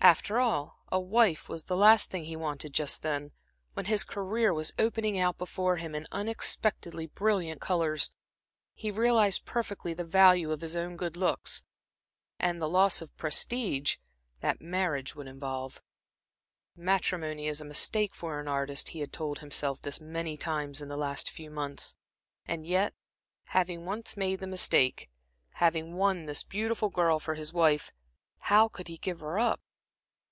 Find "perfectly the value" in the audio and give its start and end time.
9.44-10.50